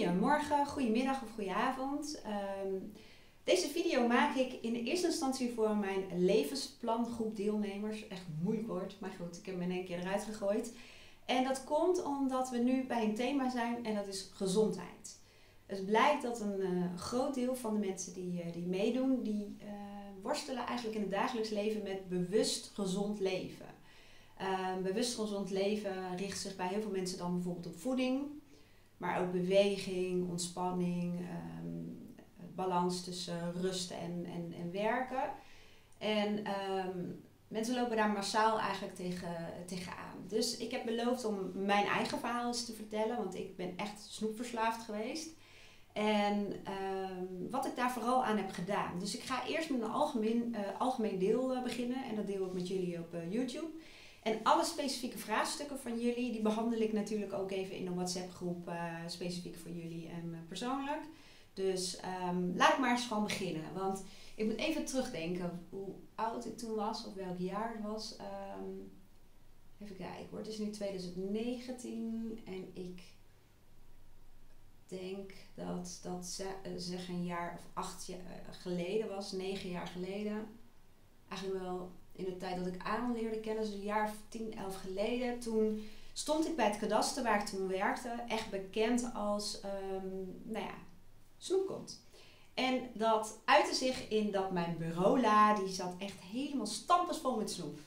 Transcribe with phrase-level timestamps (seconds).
[0.00, 2.22] Goedemorgen, goedemiddag of goedenavond.
[2.64, 2.92] Um,
[3.44, 8.08] deze video maak ik in eerste instantie voor mijn levensplangroep deelnemers.
[8.08, 10.72] Echt moeilijk woord, maar goed, ik heb hem in één keer eruit gegooid.
[11.24, 15.18] En dat komt omdat we nu bij een thema zijn en dat is gezondheid.
[15.66, 19.56] Het blijkt dat een uh, groot deel van de mensen die, uh, die meedoen, die
[19.62, 19.68] uh,
[20.22, 23.66] worstelen eigenlijk in het dagelijks leven met bewust gezond leven.
[24.36, 28.39] Ehm, bewust gezond leven richt zich bij heel veel mensen dan bijvoorbeeld op voeding,
[29.00, 32.14] maar ook beweging, ontspanning, um,
[32.54, 35.30] balans tussen rusten en, en, en werken.
[35.98, 39.36] En um, mensen lopen daar massaal eigenlijk tegen,
[39.66, 40.24] tegenaan.
[40.28, 44.00] Dus ik heb beloofd om mijn eigen verhaal eens te vertellen, want ik ben echt
[44.08, 45.28] snoepverslaafd geweest.
[45.92, 48.98] En um, wat ik daar vooral aan heb gedaan.
[48.98, 52.04] Dus ik ga eerst met een algemeen, uh, algemeen deel uh, beginnen.
[52.04, 53.68] En dat deel ik met jullie op uh, YouTube.
[54.22, 58.30] En alle specifieke vraagstukken van jullie, die behandel ik natuurlijk ook even in een WhatsApp
[58.30, 58.72] groep.
[59.06, 61.02] specifiek voor jullie en persoonlijk.
[61.54, 61.98] Dus
[62.28, 63.74] um, laat ik maar eens gewoon beginnen.
[63.74, 64.04] Want
[64.34, 68.16] ik moet even terugdenken hoe oud ik toen was, of welk jaar het was.
[68.58, 68.90] Um,
[69.78, 73.02] even kijken hoor, het is nu 2019 en ik
[74.86, 79.86] denk dat dat eh, zeg een jaar of acht jaar eh, geleden was, negen jaar
[79.86, 80.46] geleden.
[81.28, 81.92] Eigenlijk wel
[82.26, 85.38] in de tijd dat ik Aaron leerde kennen, dus een jaar of tien, elf geleden.
[85.38, 85.82] Toen
[86.12, 89.60] stond ik bij het kadaster waar ik toen werkte, echt bekend als,
[90.04, 90.74] um, nou ja.
[92.54, 97.78] En dat uitte zich in dat mijn bureaula, die zat echt helemaal stampensvol met snoep.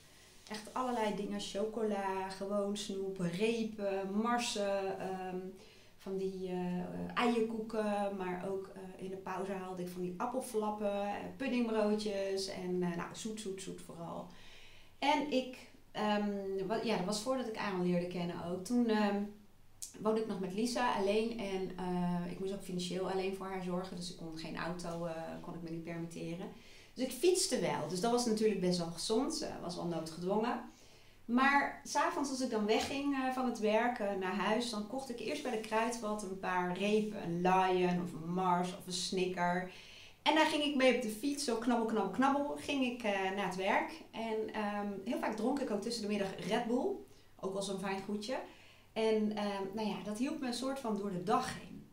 [0.47, 5.01] Echt allerlei dingen, chocola, gewoon snoep, repen, marsen,
[5.33, 5.53] um,
[5.97, 8.15] van die uh, eierkoeken.
[8.17, 13.39] Maar ook in de pauze haalde ik van die appelflappen, puddingbroodjes en uh, nou, zoet,
[13.39, 14.27] zoet, zoet vooral.
[14.99, 15.57] En ik,
[16.67, 18.65] wat, ja, dat was voordat ik Aaron leerde kennen ook.
[18.65, 18.89] Toen...
[18.89, 19.33] Um,
[19.99, 23.63] woonde ik nog met Lisa alleen en uh, ik moest ook financieel alleen voor haar
[23.63, 23.95] zorgen.
[23.95, 25.07] Dus ik kon geen auto,
[25.41, 26.47] kon ik me niet permitteren.
[26.93, 27.87] Dus ik fietste wel.
[27.87, 29.41] Dus dat was natuurlijk best wel gezond.
[29.43, 30.61] Uh, was wel noodgedwongen.
[31.25, 35.43] Maar s'avonds als ik dan wegging van het werk naar huis, dan kocht ik eerst
[35.43, 37.23] bij de kruidvat een paar repen.
[37.23, 39.71] Een Lion of een Mars of een Snicker.
[40.21, 43.45] En daar ging ik mee op de fiets, zo knabbel, knabbel, knabbel, ging ik naar
[43.45, 43.91] het werk.
[44.11, 46.87] En um, heel vaak dronk ik ook tussen de middag Red Bull.
[47.39, 48.39] Ook wel zo'n fijn goedje.
[48.93, 51.87] En uh, nou ja, dat hielp me een soort van door de dag heen.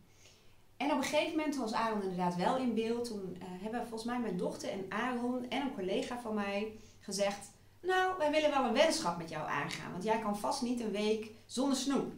[0.76, 3.04] En op een gegeven moment was Aaron inderdaad wel in beeld.
[3.04, 7.50] Toen hebben volgens mij mijn dochter en Aaron en een collega van mij gezegd...
[7.82, 9.92] Nou, wij willen wel een weddenschap met jou aangaan.
[9.92, 12.12] Want jij kan vast niet een week zonder snoep.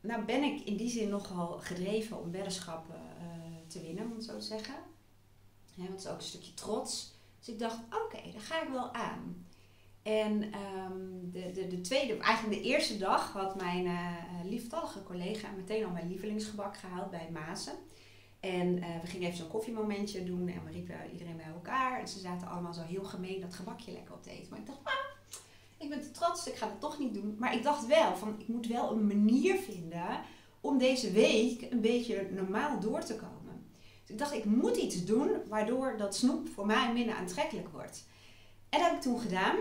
[0.00, 3.24] Nou ben ik in die zin nogal gedreven om weddenschappen uh,
[3.66, 4.74] te winnen, om het zo te zeggen.
[5.74, 7.14] Want het is ook een stukje trots.
[7.38, 9.46] Dus ik dacht, oké, okay, daar ga ik wel aan.
[10.02, 15.50] En um, de, de, de tweede, eigenlijk de eerste dag had mijn uh, lieftallige collega
[15.50, 17.74] meteen al mijn lievelingsgebak gehaald bij Mazen.
[18.40, 22.00] En uh, we gingen even zo'n koffiemomentje doen en we riepen iedereen bij elkaar.
[22.00, 24.50] En ze zaten allemaal zo heel gemeen dat gebakje lekker op te eten.
[24.50, 24.92] Maar ik dacht, ah,
[25.78, 27.36] ik ben te trots, ik ga het toch niet doen.
[27.38, 30.20] Maar ik dacht wel, van, ik moet wel een manier vinden
[30.60, 33.66] om deze week een beetje normaal door te komen.
[34.00, 38.06] Dus ik dacht, ik moet iets doen waardoor dat snoep voor mij minder aantrekkelijk wordt.
[38.68, 39.56] En dat heb ik toen gedaan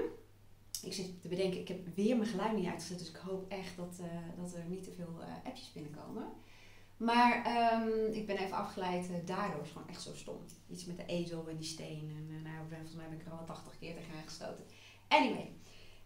[0.81, 3.77] ik zit te bedenken, ik heb weer mijn geluid niet uitgezet, dus ik hoop echt
[3.77, 4.05] dat, uh,
[4.43, 6.23] dat er niet te veel uh, appjes binnenkomen.
[6.97, 7.45] Maar
[7.81, 10.37] um, ik ben even afgeleid, uh, daardoor is gewoon echt zo stom.
[10.69, 12.11] Iets met de ezel en die steen.
[12.15, 14.65] En nou, volgens mij ben ik er al 80 keer tegen gestoten.
[15.07, 15.51] Anyway,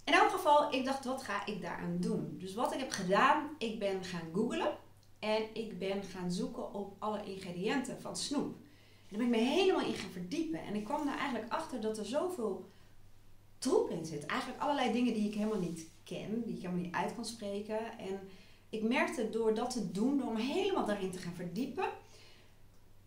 [0.03, 2.35] in elk geval, ik dacht, wat ga ik daaraan doen?
[2.39, 4.77] Dus wat ik heb gedaan, ik ben gaan googlen.
[5.19, 8.55] En ik ben gaan zoeken op alle ingrediënten van snoep.
[8.55, 10.63] En daar ben ik me helemaal in gaan verdiepen.
[10.63, 12.69] En ik kwam daar eigenlijk achter dat er zoveel
[13.57, 14.25] troep in zit.
[14.25, 17.97] Eigenlijk allerlei dingen die ik helemaal niet ken, die ik helemaal niet uit kan spreken.
[17.97, 18.19] En
[18.71, 21.89] ik merkte door dat te doen, door me helemaal daarin te gaan verdiepen,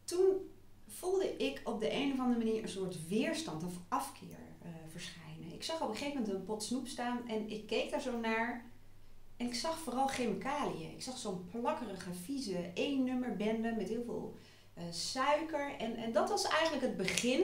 [0.05, 0.51] toen
[0.87, 5.53] voelde ik op de een of andere manier een soort weerstand of afkeer uh, verschijnen.
[5.53, 8.21] Ik zag op een gegeven moment een pot snoep staan en ik keek daar zo
[8.21, 8.65] naar.
[9.37, 10.91] En ik zag vooral chemicaliën.
[10.91, 14.37] Ik zag zo'n plakkerige, vieze één-nummer bende met heel veel
[14.79, 15.77] uh, suiker.
[15.79, 17.43] En, en dat was eigenlijk het begin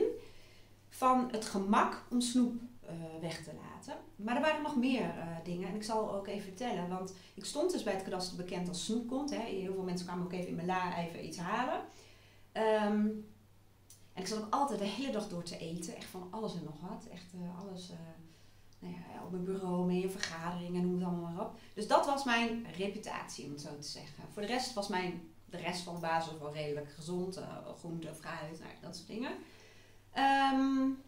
[0.89, 2.55] van het gemak om snoep
[3.21, 3.95] weg te laten.
[4.17, 6.89] Maar er waren nog meer uh, dingen en ik zal ook even vertellen.
[6.89, 9.31] Want ik stond dus bij het kadaster bekend als snoepkont.
[9.31, 9.43] Hè.
[9.43, 11.81] Heel veel mensen kwamen ook even in mijn la even iets halen.
[12.53, 13.29] Um,
[14.13, 15.97] en ik zat ook altijd de hele dag door te eten.
[15.97, 17.07] Echt van alles en nog wat.
[17.13, 17.93] Echt uh, alles
[18.81, 21.59] nou ja, op mijn bureau, mee in vergaderingen, noem het allemaal maar op.
[21.75, 24.25] Dus dat was mijn reputatie, om het zo te zeggen.
[24.33, 27.41] Voor de rest was mijn, de rest van de basis wel redelijk gezond.
[27.79, 29.31] groente, fruit, nou, dat soort dingen.
[30.55, 31.03] Um,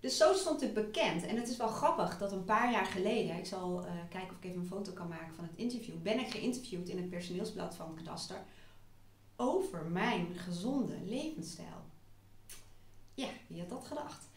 [0.00, 1.26] Dus zo stond het bekend.
[1.26, 4.36] En het is wel grappig dat een paar jaar geleden, ik zal uh, kijken of
[4.36, 7.74] ik even een foto kan maken van het interview, ben ik geïnterviewd in het personeelsblad
[7.74, 8.42] van Kadaster
[9.36, 11.84] over mijn gezonde levensstijl.
[13.14, 14.28] Ja, wie had dat gedacht?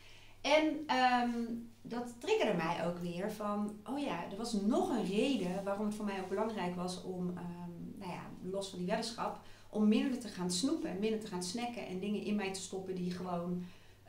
[0.42, 5.64] En um, dat triggerde mij ook weer van, oh ja, er was nog een reden
[5.64, 9.40] waarom het voor mij ook belangrijk was om, um, nou ja, los van die weddenschap,
[9.70, 12.62] om minder te gaan snoepen en minder te gaan snacken en dingen in mij te
[12.62, 13.64] stoppen die gewoon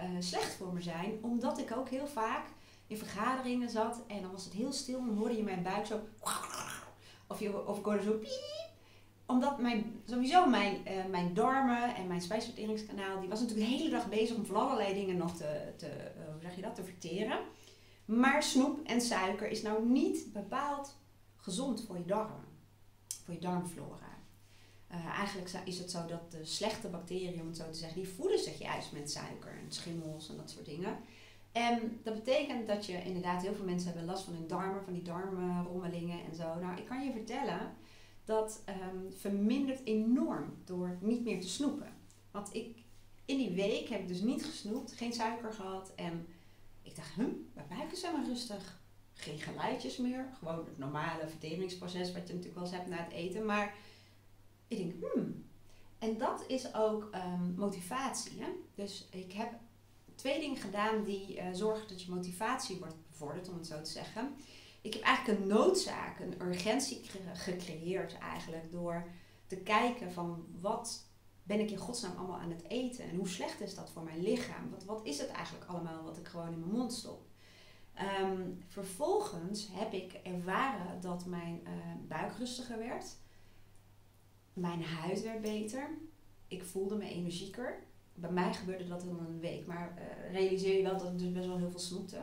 [0.04, 1.18] uh, slecht voor me zijn.
[1.22, 2.46] Omdat ik ook heel vaak
[2.86, 6.00] in vergaderingen zat en dan was het heel stil en hoorde je mijn buik zo,
[7.26, 8.64] of, je, of ik hoorde zo piep
[9.26, 13.90] omdat mijn, sowieso mijn, uh, mijn darmen en mijn spijsverteringskanaal, die was natuurlijk de hele
[13.90, 16.84] dag bezig om van allerlei dingen nog te, te uh, hoe zeg je dat, te
[16.84, 17.38] verteren.
[18.04, 20.96] Maar snoep en suiker is nou niet bepaald
[21.36, 22.44] gezond voor je darmen,
[23.24, 24.03] voor je darmflora.
[25.34, 28.38] Eigenlijk is het zo dat de slechte bacteriën, om het zo te zeggen, die voeden
[28.38, 30.96] zich juist met suiker en schimmels en dat soort dingen.
[31.52, 34.92] En dat betekent dat je inderdaad, heel veel mensen hebben last van hun darmen, van
[34.92, 36.54] die darmrommelingen en zo.
[36.54, 37.74] Nou, ik kan je vertellen,
[38.24, 41.92] dat um, vermindert enorm door niet meer te snoepen.
[42.30, 42.76] Want ik,
[43.24, 45.92] in die week heb ik dus niet gesnoept, geen suiker gehad.
[45.94, 46.26] En
[46.82, 48.82] ik dacht, hm, mijn buik is helemaal rustig.
[49.14, 50.26] Geen geluidjes meer.
[50.38, 53.44] Gewoon het normale verteringsproces wat je natuurlijk wel eens hebt na het eten.
[53.44, 53.74] Maar
[54.68, 55.44] ik denk, hmm.
[55.98, 58.42] En dat is ook um, motivatie.
[58.42, 58.48] Hè?
[58.74, 59.52] Dus ik heb
[60.14, 63.90] twee dingen gedaan die uh, zorgen dat je motivatie wordt bevorderd, om het zo te
[63.90, 64.36] zeggen
[64.84, 67.00] ik heb eigenlijk een noodzaak, een urgentie
[67.32, 69.08] gecreëerd eigenlijk door
[69.46, 71.06] te kijken van wat
[71.42, 74.22] ben ik in godsnaam allemaal aan het eten en hoe slecht is dat voor mijn
[74.22, 74.70] lichaam?
[74.70, 77.26] Wat, wat is het eigenlijk allemaal wat ik gewoon in mijn mond stop?
[77.94, 81.70] Ehm, vervolgens heb ik ervaren dat mijn uh,
[82.08, 83.16] buik rustiger werd,
[84.54, 85.90] mijn huid werd beter,
[86.48, 87.78] ik voelde me energieker.
[88.14, 91.32] Bij mij gebeurde dat in een week, maar uh, realiseer je wel dat ik dus
[91.32, 92.18] best wel heel veel snoepte.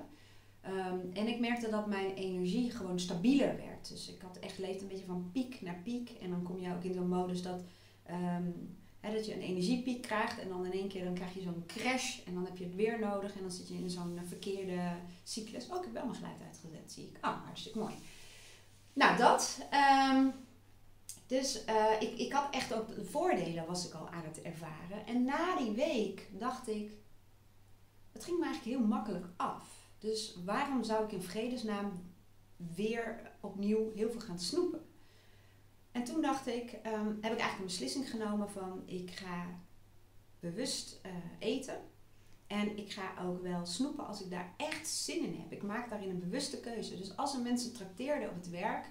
[0.62, 3.90] Ehm, en ik merkte dat mijn energie gewoon stabieler werd.
[3.90, 6.10] Dus ik had echt leefd een beetje van piek naar piek.
[6.10, 7.64] En dan kom je ook in zo'n modus dat,
[8.10, 10.40] um, dat je een energiepiek krijgt.
[10.40, 12.20] En dan in één keer dan krijg je zo'n crash.
[12.26, 13.36] En dan heb je het weer nodig.
[13.36, 15.70] En dan zit je in zo'n verkeerde cyclus.
[15.70, 17.18] Oh, ik heb wel mijn geluid uitgezet, zie ik.
[17.22, 17.94] Ah, hartstikke mooi.
[18.94, 19.68] Nou, dat.
[19.70, 20.28] Ehm,
[21.32, 25.06] dus uh, ik, ik had echt ook de voordelen was ik al aan het ervaren.
[25.06, 26.92] En na die week dacht ik,
[28.12, 29.88] het ging me eigenlijk heel makkelijk af.
[30.00, 32.14] Dus waarom zou ik in vredesnaam
[32.56, 34.86] weer opnieuw heel veel gaan snoepen?
[35.92, 39.46] En toen dacht ik, um, heb ik eigenlijk een beslissing genomen van ik ga
[40.40, 41.82] bewust uh, eten.
[42.48, 45.52] En ik ga ook wel snoepen als ik daar echt zin in heb.
[45.52, 46.98] Ik maak daarin een bewuste keuze.
[46.98, 48.86] Dus als er mensen trakteerden op het werk,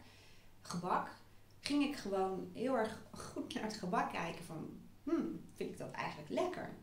[0.61, 1.19] gebak,
[1.61, 4.71] ging ik gewoon heel erg goed naar het gebak kijken van,
[5.03, 6.77] hmm, vind ik dat eigenlijk lekker?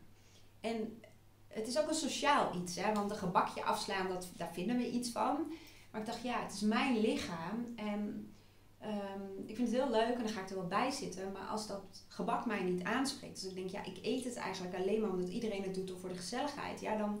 [0.60, 1.00] En
[1.48, 2.92] het is ook een sociaal iets, hè?
[2.92, 5.52] want een gebakje afslaan, dat, daar vinden we iets van.
[5.90, 8.32] Maar ik dacht, ja, het is mijn lichaam en
[8.78, 11.32] ehm, ik vind het heel leuk en dan ga ik er wel bij zitten.
[11.32, 14.74] Maar als dat gebak mij niet aanspreekt, dus ik denk, ja, ik eet het eigenlijk
[14.76, 17.20] alleen maar omdat iedereen het doet voor de gezelligheid, ja, dan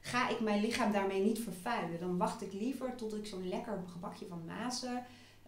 [0.00, 2.00] ga ik mijn lichaam daarmee niet vervuilen.
[2.00, 5.04] Dan wacht ik liever tot ik zo'n lekker gebakje van Mazen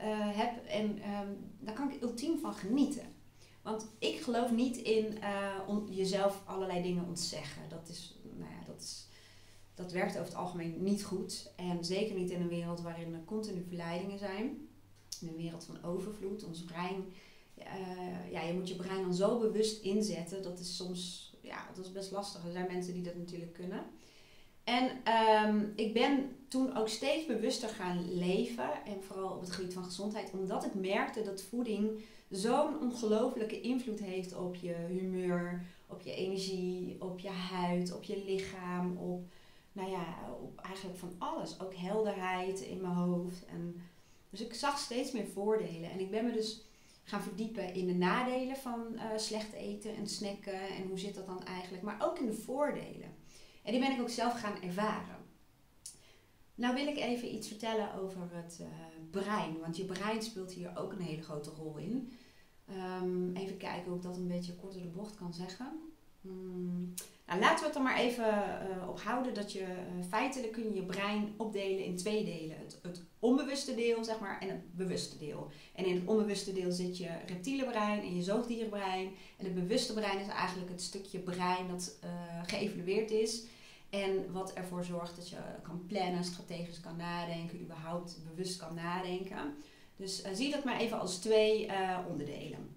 [0.08, 3.18] heb en um, daar kan ik ultiem van genieten.
[3.62, 7.62] Want ik geloof niet in uh, jezelf allerlei dingen ontzeggen.
[7.68, 9.06] Dat is nou ja, dat, is,
[9.74, 11.52] dat werkt over het algemeen niet goed.
[11.56, 14.68] En zeker niet in een wereld waarin er continu verleidingen zijn.
[15.20, 16.44] In een wereld van overvloed.
[16.44, 17.04] Ons brein,
[17.58, 20.42] uh, ja, je moet je brein dan zo bewust inzetten.
[20.42, 22.44] Dat is soms, ja, dat is best lastig.
[22.44, 23.84] Er zijn mensen die dat natuurlijk kunnen.
[24.70, 24.90] En
[25.44, 28.84] um, ik ben toen ook steeds bewuster gaan leven.
[28.84, 30.30] En vooral op het gebied van gezondheid.
[30.32, 36.96] Omdat ik merkte dat voeding zo'n ongelofelijke invloed heeft op je humeur, op je energie,
[37.00, 39.24] op je huid, op je lichaam, op,
[39.72, 40.04] nou ja,
[40.42, 41.60] op eigenlijk van alles.
[41.60, 43.44] Ook helderheid in mijn hoofd.
[43.46, 43.82] En,
[44.30, 45.90] dus ik zag steeds meer voordelen.
[45.90, 46.64] En ik ben me dus
[47.04, 50.60] gaan verdiepen in de nadelen van uh, slecht eten en snacken.
[50.60, 51.82] En hoe zit dat dan eigenlijk?
[51.82, 53.09] Maar ook in de voordelen.
[53.70, 55.16] En die ben ik ook zelf gaan ervaren.
[56.54, 58.66] Nou wil ik even iets vertellen over het uh,
[59.10, 59.58] brein.
[59.60, 62.12] Want je brein speelt hier ook een hele grote rol in.
[63.02, 65.66] Um, even kijken hoe ik dat een beetje kort de bocht kan zeggen.
[66.20, 66.94] Hmm.
[67.26, 70.64] Nou, laten we het er maar even uh, op houden dat je uh, feitelijk kun
[70.64, 72.56] je je brein opdelen in twee delen.
[72.58, 75.50] Het, het, onbewuste deel, zeg maar, en het bewuste deel.
[75.74, 79.10] En in het onbewuste deel zit je reptiele brein en je zoogdierenbrein.
[79.36, 81.98] En het bewuste brein is eigenlijk het stukje brein dat
[82.46, 83.44] geëvalueerd is.
[83.90, 89.54] En wat ervoor zorgt dat je kan plannen, strategisch kan nadenken, überhaupt bewust kan nadenken.
[89.96, 92.76] Dus uh, zie dat maar even als twee uh, onderdelen.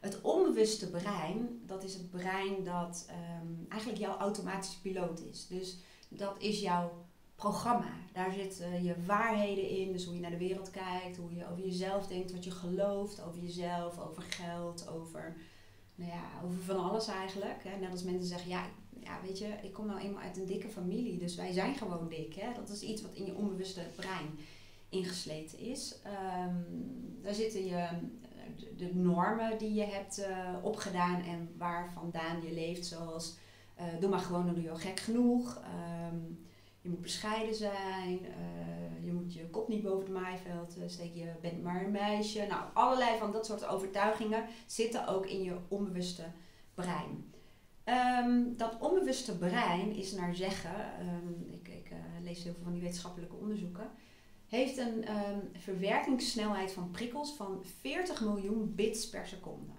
[0.00, 3.08] Het onbewuste brein, dat is het brein dat
[3.40, 5.46] um, eigenlijk jouw automatische piloot is.
[5.46, 5.78] Dus
[6.08, 7.04] dat is jouw
[7.34, 7.92] programma.
[8.12, 11.64] Daar zitten je waarheden in, dus hoe je naar de wereld kijkt, hoe je over
[11.64, 15.36] jezelf denkt, wat je gelooft over jezelf, over geld, over,
[15.94, 17.64] nou ja, over van alles eigenlijk.
[17.80, 18.66] Net als mensen zeggen, ja,
[19.04, 22.08] ja, weet je, ik kom nou eenmaal uit een dikke familie, dus wij zijn gewoon
[22.08, 22.34] dik.
[22.34, 22.52] Hè.
[22.54, 24.38] Dat is iets wat in je onbewuste brein
[24.88, 25.98] ingesleten is.
[26.02, 26.56] Ehm,
[27.22, 27.88] daar zitten je,
[28.76, 33.36] de, normen die je hebt uh, opgedaan en waar vandaan je leeft, zoals
[33.80, 35.60] uh, doe maar gewoon, dan doe je gek genoeg.
[35.62, 36.18] Ehm,
[36.80, 41.32] je moet bescheiden zijn, uh, je moet je kop niet boven het maaiveld steken, je
[41.40, 42.46] bent maar een meisje.
[42.48, 46.24] Nou, allerlei van dat soort overtuigingen zitten ook in je onbewuste
[46.74, 47.33] brein.
[47.86, 52.72] Um, dat onbewuste brein is naar zeggen, um, ik, ik uh, lees heel veel van
[52.72, 53.90] die wetenschappelijke onderzoeken,
[54.46, 59.72] heeft een um, verwerkingssnelheid van prikkels van 40 miljoen bits per seconde.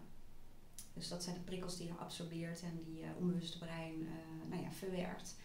[0.93, 4.09] Dus dat zijn de prikkels die je absorbeert en die je onbewuste brein uh,
[4.49, 5.35] nou ja, verwerkt.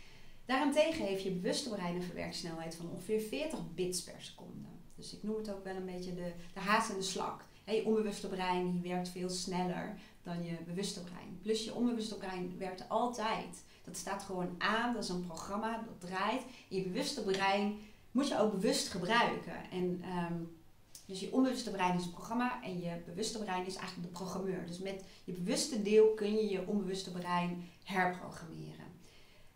[0.44, 4.68] Daarentegen heeft je bewuste brein een verwerkingssnelheid van ongeveer 40 bits per seconde.
[4.94, 7.44] Dus ik noem het ook wel een beetje de, de haas en de slak.
[7.64, 11.38] Je onbewuste brein die werkt veel sneller dan je bewuste brein.
[11.42, 13.64] Plus je onbewuste brein werkt altijd.
[13.84, 16.42] Dat staat gewoon aan, dat is een programma dat draait.
[16.68, 17.78] je bewuste brein
[18.10, 19.70] moet je ook bewust gebruiken.
[19.70, 20.58] En, um,
[21.06, 24.66] dus je onbewuste brein is een programma en je bewuste brein is eigenlijk de programmeur.
[24.66, 28.88] Dus met je bewuste deel kun je je onbewuste brein herprogrammeren.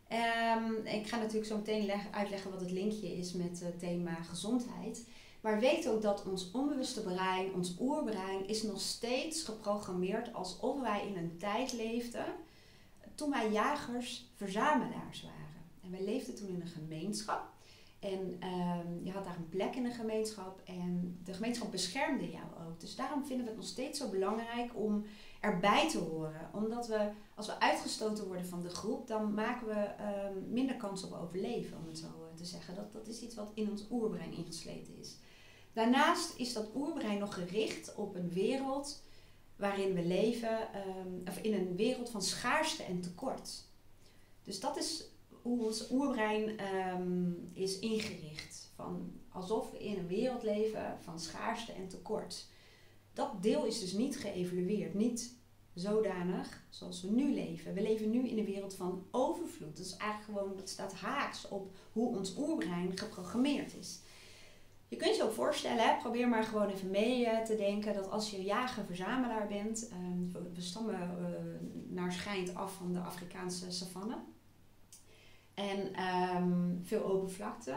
[0.08, 5.06] Um, ik ga natuurlijk zo meteen uitleggen wat het linkje is met het thema gezondheid.
[5.44, 11.06] Maar weet ook dat ons onbewuste brein, ons oerbrein, is nog steeds geprogrammeerd alsof wij
[11.06, 12.24] in een tijd leefden
[13.14, 15.64] toen wij jagers-verzamelaars waren.
[15.82, 17.52] En wij leefden toen in een gemeenschap.
[17.98, 22.46] En um, je had daar een plek in de gemeenschap en de gemeenschap beschermde jou
[22.66, 22.80] ook.
[22.80, 25.04] Dus daarom vinden we het nog steeds zo belangrijk om
[25.40, 26.50] erbij te horen.
[26.52, 29.88] Omdat we, als we uitgestoten worden van de groep, dan maken we
[30.34, 32.74] um, minder kans op overleven, om het zo eh, te zeggen.
[32.74, 35.16] Dat, dat is iets wat in ons oerbrein ingesleten is.
[35.74, 39.02] Daarnaast is dat oerbrein nog gericht op een wereld
[39.56, 43.64] waarin we leven, um, of in een wereld van schaarste en tekort.
[44.42, 45.04] Dus dat is
[45.42, 48.72] hoe ons oerbrein um, is ingericht.
[48.74, 52.46] Van alsof we in een wereld leven van schaarste en tekort.
[53.12, 55.34] Dat deel is dus niet geëvalueerd, niet
[55.74, 57.74] zodanig zoals we nu leven.
[57.74, 59.78] We leven nu in een wereld van overvloed.
[59.78, 64.00] Is eigenlijk gewoon, dat staat haaks op hoe ons oerbrein geprogrammeerd is.
[64.94, 68.30] Je kunt je ook voorstellen, probeer maar gewoon even mee uh, te denken dat als
[68.30, 71.26] je jager-verzamelaar bent, uh, we, stammen uh,
[71.88, 74.16] naar schijnt af van de Afrikaanse savanne.
[75.54, 76.02] En
[76.36, 77.76] um, veel open vlakte,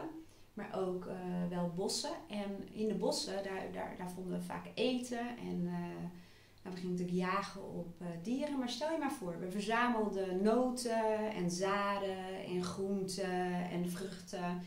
[0.54, 1.14] maar ook uh,
[1.50, 2.14] wel bossen.
[2.30, 6.92] En in de bossen, daar, daar, daar vonden we vaak eten en nou, we gingen
[6.92, 8.60] natuurlijk jagen op dieren.
[8.60, 14.62] Maar stel je maar voor, we verzamelden noten en zaden en groenten en vruchten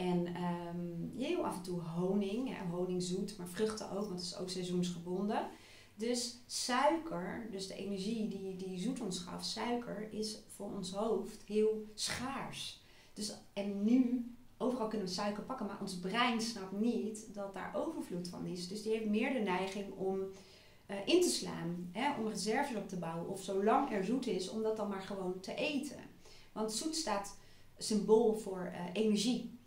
[0.00, 4.20] en um, heel af en toe honing, ja, honing zoet, maar vruchten ook, want het
[4.20, 5.48] is ook seizoensgebonden.
[5.94, 11.42] Dus suiker, dus de energie die, die zoet ons gaf, suiker is voor ons hoofd
[11.46, 12.82] heel schaars.
[13.12, 17.72] Dus, en nu, overal kunnen we suiker pakken, maar ons brein snapt niet dat daar
[17.74, 18.68] overvloed van is.
[18.68, 22.88] Dus die heeft meer de neiging om uh, in te slaan, hè, om reserves op
[22.88, 23.28] te bouwen.
[23.28, 26.00] Of zolang er zoet is, om dat dan maar gewoon te eten.
[26.52, 27.36] Want zoet staat
[27.78, 29.58] symbool voor uh, energie.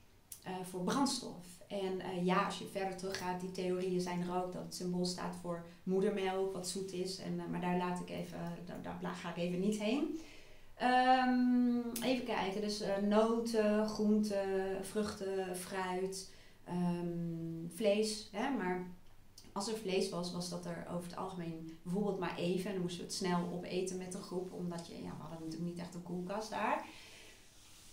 [0.48, 1.46] Uh, voor brandstof.
[1.68, 5.06] En uh, ja, als je verder teruggaat, die theorieën zijn er ook dat het symbool
[5.06, 7.18] staat voor moedermelk, wat zoet is.
[7.18, 8.38] En, uh, maar daar laat ik even,
[8.82, 10.20] daar, daar, ga ik even niet heen.
[10.82, 16.34] Um, even kijken, dus noten, groenten, vruchten, fruit,
[16.70, 18.30] um, vlees.
[18.32, 18.50] Hè?
[18.50, 18.88] Maar
[19.54, 22.66] als er vlees was, was dat er over het algemeen bijvoorbeeld maar even.
[22.66, 25.40] En dan moesten we het snel opeten met een groep, omdat je, ja, we hadden
[25.40, 26.86] natuurlijk niet echt een koelkast daar.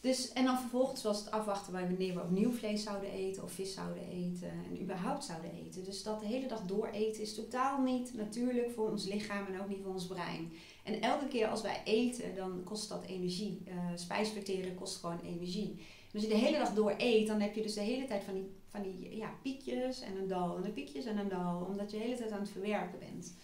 [0.00, 3.74] Dus, en dan vervolgens was het afwachten wanneer we opnieuw vlees zouden eten of vis
[3.74, 5.84] zouden eten en überhaupt zouden eten.
[5.84, 9.60] Dus dat de hele dag door eten is totaal niet natuurlijk voor ons lichaam en
[9.60, 10.52] ook niet voor ons brein.
[10.84, 13.62] En elke keer als wij eten, dan kost dat energie.
[13.68, 15.70] Uh, spijsverteren kost gewoon energie.
[15.78, 18.24] En als je de hele dag door eet, dan heb je dus de hele tijd
[18.24, 21.66] van die, van die ja, piekjes en een dal en een piekjes en een dal,
[21.68, 23.34] omdat je de hele tijd aan het verwerken bent.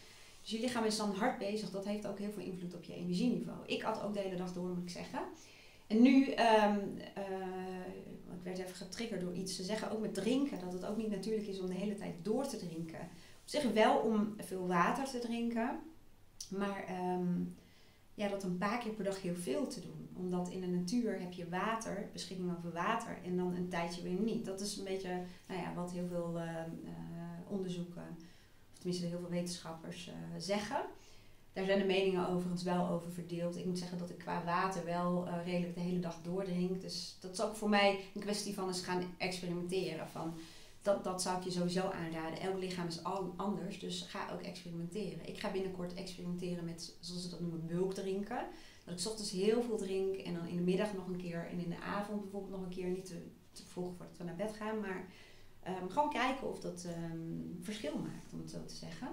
[0.42, 1.70] Dus je lichaam is dan hard bezig.
[1.70, 3.58] Dat heeft ook heel veel invloed op je energieniveau.
[3.66, 5.20] Ik had ook de hele dag door, moet ik zeggen.
[5.86, 7.86] En nu, um, uh,
[8.36, 11.10] ik werd even getriggerd door iets te zeggen, ook met drinken, dat het ook niet
[11.10, 13.00] natuurlijk is om de hele tijd door te drinken.
[13.42, 15.80] Op zich wel om veel water te drinken,
[16.50, 17.56] maar um,
[18.14, 20.08] ja, dat een paar keer per dag heel veel te doen.
[20.14, 24.20] Omdat in de natuur heb je water, beschikking over water, en dan een tijdje weer
[24.20, 24.44] niet.
[24.44, 26.42] Dat is een beetje nou ja, wat heel veel uh,
[26.84, 26.90] uh,
[27.48, 28.16] onderzoeken,
[28.72, 30.80] of tenminste heel veel wetenschappers zeggen.
[31.56, 33.56] Daar zijn de meningen overigens wel over verdeeld.
[33.56, 36.80] Ik moet zeggen dat ik qua water wel uh, redelijk de hele dag doordrink.
[36.80, 40.08] Dus dat is ook voor mij een kwestie van eens gaan experimenteren.
[40.08, 40.34] Van,
[40.82, 42.40] dat, dat zou ik je sowieso aanraden.
[42.40, 45.28] Elk lichaam is al anders, dus ga ook experimenteren.
[45.28, 48.46] Ik ga binnenkort experimenteren met, zoals ze dat noemen, bulk drinken.
[48.84, 51.58] Dat ik ochtends heel veel drink en dan in de middag nog een keer en
[51.58, 52.88] in de avond bijvoorbeeld nog een keer.
[52.88, 55.08] Niet te, te vroeg voordat we naar bed gaan, maar
[55.68, 59.08] um, gewoon kijken of dat um, verschil maakt, om het zo te zeggen.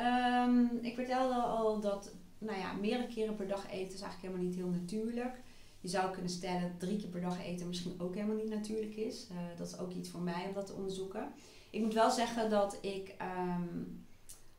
[0.00, 4.44] Um, ik vertelde al dat nou ja, meerdere keren per dag eten is eigenlijk helemaal
[4.44, 5.40] niet heel natuurlijk.
[5.80, 8.96] Je zou kunnen stellen dat drie keer per dag eten misschien ook helemaal niet natuurlijk
[8.96, 9.28] is.
[9.32, 11.32] Uh, dat is ook iets voor mij om dat te onderzoeken.
[11.70, 13.14] Ik moet wel zeggen dat ik
[13.48, 14.04] um,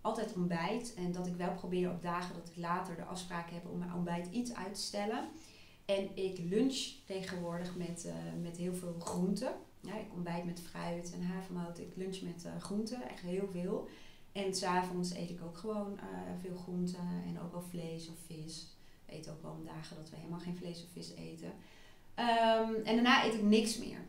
[0.01, 3.69] altijd ontbijt en dat ik wel probeer op dagen dat ik later de afspraak heb
[3.69, 5.29] om mijn ontbijt iets uit te stellen.
[5.85, 9.51] En ik lunch tegenwoordig met, uh, met heel veel groenten.
[9.81, 11.79] Ja, ik ontbijt met fruit en havermout.
[11.79, 13.87] Ik lunch met uh, groenten, echt heel veel.
[14.37, 18.75] En s'avonds eet ik ook gewoon uh, veel groenten en ook wel vlees of vis.
[19.05, 21.47] We eten ook wel dagen dat we helemaal geen vlees of vis eten.
[21.47, 23.99] Um, en daarna eet ik niks meer.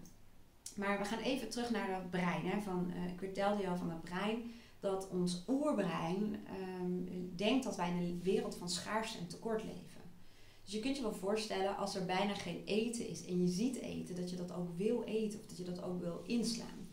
[0.76, 2.46] Maar we gaan even terug naar dat brein.
[2.46, 6.46] Hè, van, uh, ik vertelde je al van dat brein dat ons oerbrein
[6.80, 10.02] um, denkt dat wij in een wereld van schaarste en tekort leven.
[10.64, 13.76] Dus je kunt je wel voorstellen als er bijna geen eten is en je ziet
[13.76, 16.87] eten, dat je dat ook wil eten of dat je dat ook wil inslaan.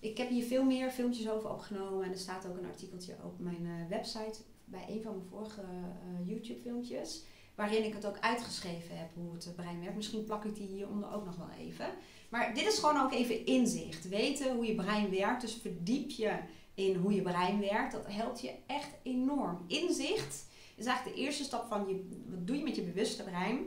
[0.00, 3.38] Ik heb hier veel meer filmpjes over opgenomen en er staat ook een artikeltje op
[3.38, 7.24] mijn uh, website bij een van mijn vorige uh, YouTube filmpjes.
[7.54, 9.96] Waarin ik het ook uitgeschreven heb hoe het brein werkt.
[9.96, 11.86] Misschien plak ik die hieronder ook nog wel even.
[12.28, 14.08] Maar dit is gewoon ook even inzicht.
[14.08, 15.40] Weten hoe je brein werkt.
[15.40, 16.32] Dus verdiep je
[16.74, 17.92] in hoe je brein werkt.
[17.92, 19.64] Dat helpt je echt enorm.
[19.66, 23.58] Inzicht is eigenlijk de eerste stap van je, wat doe je met je bewuste brein?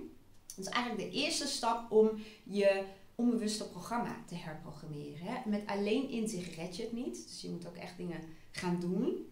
[0.56, 2.10] Dat is eigenlijk de eerste stap om
[2.44, 2.84] je
[3.16, 5.26] onbewuste programma te herprogrammeren.
[5.26, 5.50] Hè?
[5.50, 7.28] Met alleen inzicht red je het niet.
[7.28, 8.20] Dus je moet ook echt dingen
[8.52, 9.28] gaan doen.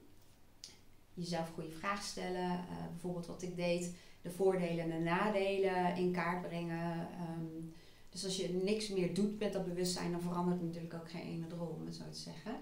[1.13, 2.49] Jezelf goede vragen stellen.
[2.49, 3.95] Uh, bijvoorbeeld wat ik deed.
[4.21, 6.99] De voordelen en de nadelen in kaart brengen.
[6.99, 7.73] Um,
[8.09, 11.45] dus als je niks meer doet met dat bewustzijn, dan verandert natuurlijk ook geen ene
[11.57, 12.55] rol, om het zo te zeggen.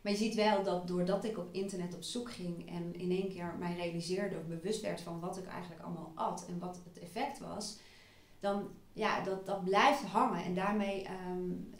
[0.00, 3.28] Maar je ziet wel dat doordat ik op internet op zoek ging en in één
[3.28, 6.98] keer mij realiseerde of bewust werd van wat ik eigenlijk allemaal at en wat het
[7.02, 7.78] effect was,
[8.40, 10.44] dan ja, dat, dat blijft hangen.
[10.44, 11.74] En daarmee, um,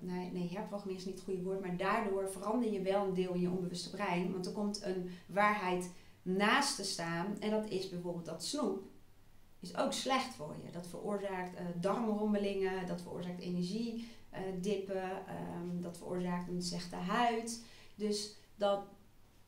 [0.00, 3.34] nee, nee, herprogrammeren is niet het goede woord, maar daardoor verander je wel een deel
[3.34, 4.32] in je onbewuste brein.
[4.32, 5.90] Want er komt een waarheid
[6.22, 8.82] naast te staan en dat is bijvoorbeeld dat snoep
[9.60, 10.70] is ook slecht voor je.
[10.70, 15.10] Dat veroorzaakt uh, darmrommelingen, dat veroorzaakt energiedippen,
[15.60, 17.64] um, dat veroorzaakt een slechte huid.
[17.94, 18.80] Dus dat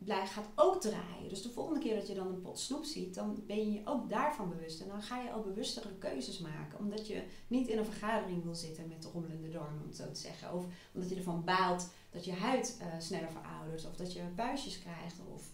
[0.04, 1.28] blijft, gaat ook draaien.
[1.28, 3.80] Dus de volgende keer dat je dan een pot snoep ziet, dan ben je je
[3.84, 4.80] ook daarvan bewust.
[4.80, 6.78] En dan ga je al bewustere keuzes maken.
[6.78, 10.20] Omdat je niet in een vergadering wil zitten met rommelende darmen, om het zo te
[10.20, 10.54] zeggen.
[10.54, 13.86] Of omdat je ervan baalt dat je huid uh, sneller veroudert.
[13.86, 15.16] Of dat je buisjes krijgt.
[15.34, 15.52] Of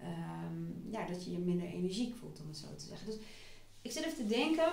[0.00, 3.06] um, ja, dat je je minder energiek voelt, om het zo te zeggen.
[3.06, 3.18] Dus
[3.82, 4.72] ik zit even te denken.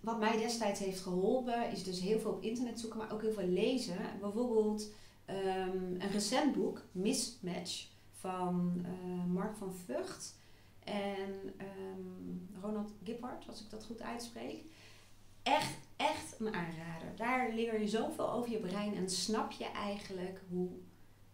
[0.00, 3.32] Wat mij destijds heeft geholpen, is dus heel veel op internet zoeken, maar ook heel
[3.32, 3.96] veel lezen.
[4.20, 4.88] Bijvoorbeeld
[5.30, 7.92] um, een recent boek, Mismatch
[8.24, 10.34] van uh, Mark van Vught
[10.84, 11.54] en
[11.88, 14.64] um, Ronald Gippard, als ik dat goed uitspreek.
[15.42, 17.16] Echt, echt een aanrader.
[17.16, 20.68] Daar leer je zoveel over je brein en snap je eigenlijk hoe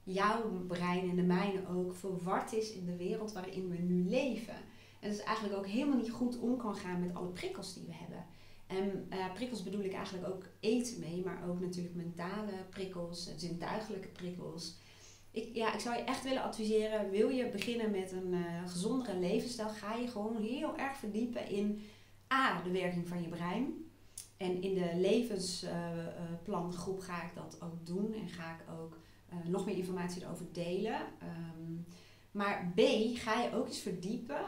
[0.02, 4.56] jouw brein en de mijne ook verward is in de wereld waarin we nu leven.
[5.00, 7.94] En is eigenlijk ook helemaal niet goed om kan gaan met alle prikkels die we
[7.94, 8.24] hebben.
[8.66, 14.08] En uh, prikkels bedoel ik eigenlijk ook eten mee, maar ook natuurlijk mentale prikkels, zintuigelijke
[14.08, 14.76] prikkels.
[15.32, 19.18] Ik, ja, ik zou je echt willen adviseren, wil je beginnen met een uh, gezondere
[19.18, 21.82] levensstijl, ga je gewoon heel erg verdiepen in
[22.32, 23.88] A, de werking van je brein.
[24.36, 28.98] En in de levensplangroep uh, ga ik dat ook doen en ga ik ook
[29.44, 31.00] nog meer informatie erover delen.
[31.22, 31.86] Um,
[32.30, 32.80] maar B,
[33.14, 34.40] ga je ook eens verdiepen.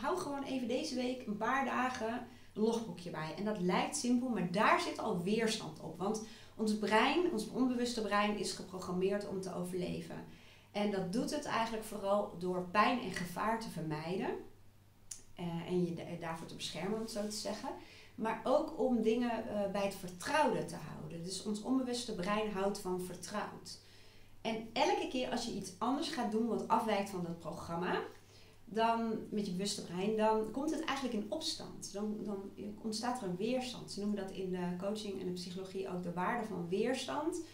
[0.00, 3.34] Hou gewoon even deze week een paar dagen een logboekje bij.
[3.36, 5.98] En dat lijkt simpel, maar daar zit al weerstand op.
[5.98, 6.26] Want
[6.62, 10.24] ons brein, ons onbewuste brein, is geprogrammeerd om te overleven.
[10.72, 14.30] En dat doet het eigenlijk vooral door pijn en gevaar te vermijden.
[15.40, 17.68] Uh, en je daarvoor te beschermen, om het zo te zeggen.
[18.14, 21.22] Maar ook om dingen uh, bij het vertrouwde te houden.
[21.22, 23.78] Dus ons onbewuste brein houdt van vertrouwd.
[24.40, 28.00] En elke keer als je iets anders gaat doen wat afwijkt van dat programma,
[28.74, 31.92] dan met je bewuste brein, dan komt het eigenlijk in opstand.
[31.92, 32.50] Dan, dan
[32.82, 33.92] ontstaat er een weerstand.
[33.92, 37.44] Ze noemen dat in de coaching en de psychologie ook de waarde van weerstand.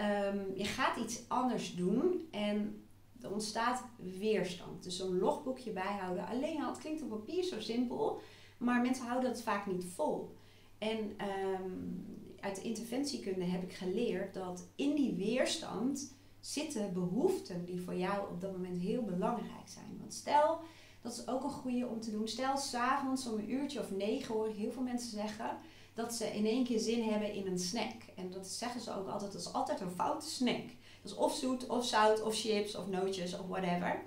[0.00, 2.84] Um, je gaat iets anders doen en
[3.20, 3.84] er ontstaat
[4.18, 4.82] weerstand.
[4.82, 8.20] Dus zo'n logboekje bijhouden alleen al, het klinkt op papier zo simpel,
[8.58, 10.36] maar mensen houden dat vaak niet vol.
[10.78, 12.04] En um,
[12.40, 16.14] uit de interventiekunde heb ik geleerd dat in die weerstand
[16.52, 19.96] zitten behoeften die voor jou op dat moment heel belangrijk zijn.
[19.98, 20.60] Want stel
[21.02, 22.28] Dat is ook een goede om te doen.
[22.28, 25.56] Stel, s'avonds om een uurtje of negen hoor ik heel veel mensen zeggen
[25.94, 28.02] dat ze in één keer zin hebben in een snack.
[28.16, 30.66] En dat zeggen ze ook altijd, dat is altijd een foute snack.
[31.02, 34.02] Dat is of zoet, of zout, of chips, of nootjes, of whatever.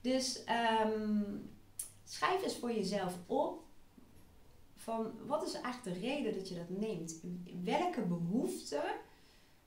[0.00, 1.22] Dus ehm,
[2.04, 3.62] schrijf eens voor jezelf op
[4.74, 7.20] van wat is eigenlijk de reden dat je dat neemt?
[7.64, 8.84] Welke behoeften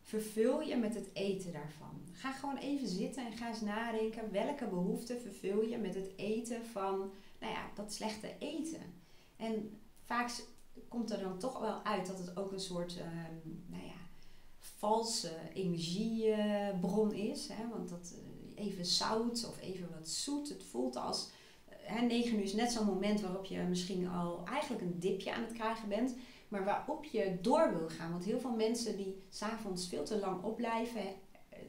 [0.10, 2.02] vervul je met het eten daarvan?
[2.12, 4.32] Ga gewoon even zitten en ga eens nadenken.
[4.32, 8.82] Welke behoeften vervul je met het eten van, nou ja, dat slechte eten?
[9.38, 10.32] En vaak
[10.88, 14.00] komt er dan toch wel uit dat het ook een soort, ehm, nou ja,
[14.58, 17.48] valse energiebron is.
[17.48, 17.68] Hè?
[17.70, 21.30] Want dat uh, even zout of even wat zoet, het voelt als...
[21.66, 25.44] Hè, 9 uur is net zo'n moment waarop je misschien al eigenlijk een dipje aan
[25.44, 26.16] het krijgen bent
[26.50, 28.12] maar waarop je door wil gaan.
[28.12, 31.02] Want heel veel mensen die s'avonds veel te lang opblijven,
[31.50, 31.60] eh,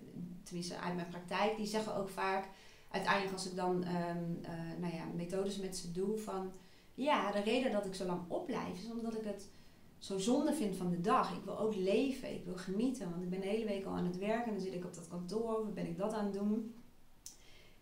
[0.43, 2.49] tenminste uit mijn praktijk, die zeggen ook vaak,
[2.91, 6.53] uiteindelijk als ik dan um, uh, nou ja, methodes met ze doe, van
[6.95, 9.49] ja, de reden dat ik zo lang opblijf is omdat ik het
[9.99, 11.37] zo zonde vind van de dag.
[11.37, 14.07] Ik wil ook leven, ik wil genieten, want ik ben de hele week al aan
[14.07, 16.35] het werken en dan zit ik op dat kantoor, of ben ik dat aan het
[16.35, 16.75] doen.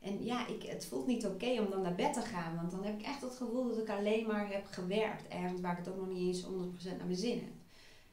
[0.01, 2.57] En ja, ik, het voelt niet oké om dan naar bed te gaan.
[2.57, 5.29] Want dan heb ik echt het gevoel dat ik alleen maar heb gewerkt.
[5.29, 6.49] Ergens waar ik het ook nog niet eens 100%
[6.97, 7.53] naar mijn zin heb.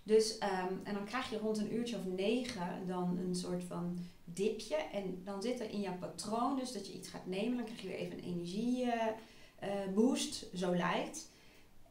[0.04, 3.98] Dus, um, en dan krijg je rond een uurtje of negen dan een soort van
[4.24, 4.76] dipje.
[4.76, 7.56] En dan zit er in jouw patroon dus dat je iets gaat nemen.
[7.56, 11.30] Dan krijg je weer even een energieboost, uh, uh, zo lijkt.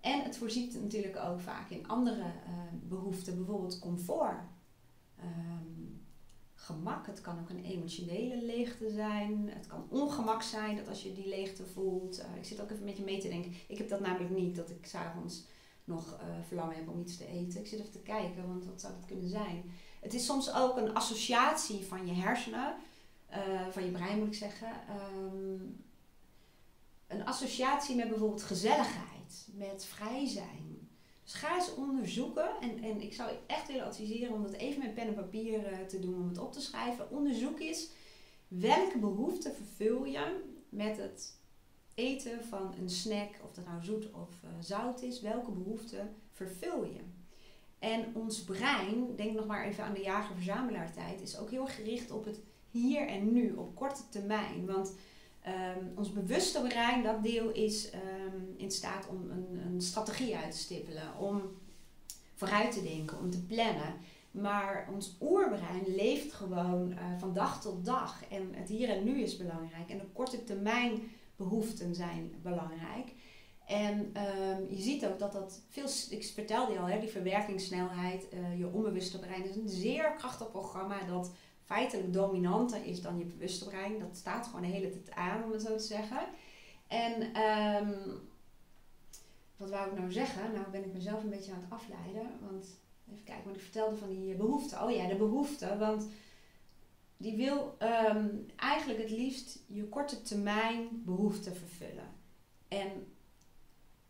[0.01, 2.27] En het voorziet natuurlijk ook vaak in andere uh,
[2.83, 3.37] behoeften.
[3.37, 4.41] Bijvoorbeeld comfort.
[5.21, 6.04] Um,
[6.65, 7.07] gemak.
[7.07, 9.49] Het kan ook een emotionele leegte zijn.
[9.49, 12.19] Het kan ongemak zijn dat als je die leegte voelt.
[12.19, 13.53] Uh, ik zit ook even met je mee te denken.
[13.67, 15.45] Ik heb dat namelijk niet, dat ik s'avonds
[15.85, 17.61] nog uh, verlangen heb om iets te eten.
[17.61, 19.73] Ik zit even te kijken, want wat zou dat kunnen zijn?
[20.01, 22.75] Het is soms ook een associatie van je hersenen,
[23.31, 24.69] uh, van je brein moet ik zeggen.
[25.23, 25.85] Um,
[27.07, 30.74] een associatie met bijvoorbeeld gezelligheid, met vrij zijn,
[31.25, 32.49] dus ga eens onderzoeken.
[32.61, 35.79] En, en ik zou echt willen adviseren om dat even met pen en papier uh,
[35.79, 37.11] te doen, om het op te schrijven.
[37.11, 37.91] Onderzoek eens
[38.49, 41.39] welke behoeften vervul je met het
[41.95, 45.21] eten van een snack, of dat nou zoet of uh, zout is.
[45.21, 47.01] Welke behoeften vervul je?
[47.79, 52.11] En ons brein, denk nog maar even aan de jager-verzamelaar tijd, is ook heel gericht
[52.11, 54.67] op het hier en nu, op korte termijn.
[54.67, 54.95] Want
[55.47, 60.51] Um, ons bewuste brein, dat deel is um, in staat om een, een, strategie uit
[60.51, 61.43] te stippelen, om
[62.35, 63.95] vooruit te denken, om te plannen.
[64.31, 68.23] Maar ons oerbrein leeft gewoon uh, van dag tot dag.
[68.29, 69.91] En het hier en nu is belangrijk.
[69.91, 71.03] En de korte termijn
[71.37, 73.13] behoeften zijn belangrijk.
[73.67, 78.27] En um, je ziet ook dat dat veel, ik vertelde je al, hè, die verwerkingssnelheid,
[78.33, 81.31] uh, je onbewuste brein is een zeer krachtig programma dat
[81.65, 83.71] feitelijk dominanter is dan je bewuste.
[83.99, 86.27] Dat staat gewoon de hele tijd aan, om het zo te zeggen.
[86.87, 88.21] En um,
[89.57, 90.53] wat wou ik nou zeggen?
[90.53, 92.31] Nou ben ik mezelf een beetje aan het afleiden.
[92.41, 92.67] Want
[93.13, 94.79] even kijken, want ik vertelde van die behoefte.
[94.83, 95.79] Oh ja, de behoefte.
[95.79, 96.09] Want
[97.17, 97.77] die wil
[98.09, 102.09] um, eigenlijk het liefst je korte termijn behoeften vervullen.
[102.69, 102.91] En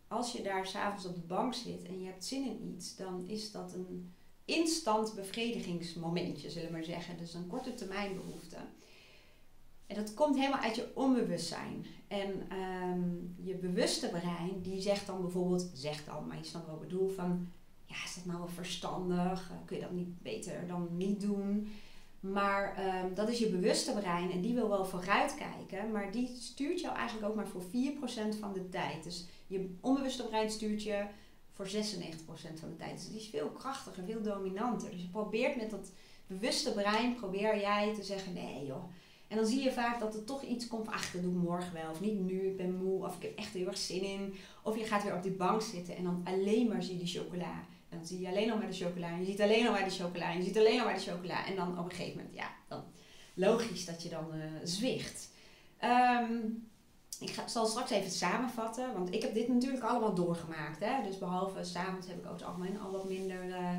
[0.09, 3.27] als je daar s'avonds op de bank zit en je hebt zin in iets, dan
[3.27, 4.15] is dat een
[4.45, 7.19] instant bevredigingsmomentje, zullen we maar zeggen.
[7.19, 8.57] Dus een korte termijn behoefte.
[9.87, 11.87] En dat komt helemaal uit je onbewustzijn.
[12.09, 16.79] En um, je bewuste brein, die zegt dan bijvoorbeeld, zegt dan, maar je snapt wel
[16.79, 17.49] bedoel van,
[17.85, 19.51] ja, is dat nou wel verstandig?
[19.51, 21.73] Uh, kun je dat niet beter dan niet doen?
[22.21, 26.81] Maar um, dat is je bewuste brein en die wil wel vooruitkijken, maar die stuurt
[26.81, 27.67] jou eigenlijk ook maar voor 4%
[28.41, 29.05] van de tijd.
[29.05, 31.05] Dus je onbewuste brein stuurt je
[31.55, 31.71] voor 96%
[32.55, 32.97] van de tijd.
[32.97, 34.91] Dus die is veel krachtiger, veel dominanter.
[34.91, 35.93] Dus je probeert met dat
[36.27, 38.85] bewuste brein, probeer jij te zeggen, nee joh.
[39.29, 41.73] En dan zie je vaak dat er toch iets komt ach, dat doe ik morgen
[41.73, 41.91] wel.
[41.91, 43.05] Of niet nu, ik ben moe.
[43.05, 44.35] Of ik heb echt heel erg zin in.
[44.63, 47.21] Of je gaat weer op die bank zitten en dan alleen maar zie je die
[47.21, 47.65] chocola.
[47.89, 49.09] En dan zie je alleen nog maar de chocola.
[49.09, 50.33] En je ziet alleen nog maar de chocola.
[50.33, 51.47] En je ziet alleen nog maar de chocola.
[51.47, 52.85] En dan op een gegeven moment, ja, dan
[53.35, 55.31] logisch dat je dan uh, zwicht.
[55.85, 56.69] Um,
[57.25, 60.81] ik zal straks even samenvatten, want ik heb dit natuurlijk allemaal doorgemaakt.
[60.81, 61.03] Hè?
[61.03, 63.71] Dus behalve s'avonds heb ik over het al wat minder uh,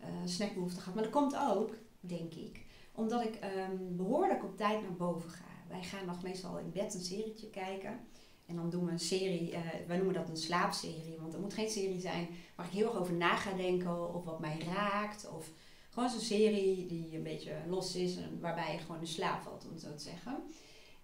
[0.00, 0.94] uh, snackbehoefte gehad.
[0.94, 3.38] Maar dat komt ook, denk ik, omdat ik
[3.70, 5.44] um, behoorlijk op tijd naar boven ga.
[5.68, 8.00] Wij gaan nog meestal in bed een serietje kijken.
[8.46, 11.16] En dan doen we een serie, uh, wij noemen dat een slaapserie.
[11.20, 14.24] Want het moet geen serie zijn waar ik heel erg over na ga denken of
[14.24, 15.28] wat mij raakt.
[15.36, 15.50] Of
[15.90, 19.64] gewoon zo'n serie die een beetje los is en waarbij je gewoon in slaap valt,
[19.64, 20.42] om het zo te zeggen.